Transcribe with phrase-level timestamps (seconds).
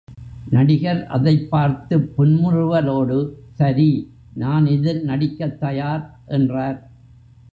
[0.47, 3.19] நடிகர் அதைப் பார்த்துப் புன்முறுவலோடு,
[3.51, 3.87] சரி,
[4.33, 6.03] நான் இதில் நடிக்கத் தயார்!
[6.27, 6.79] என்றார்.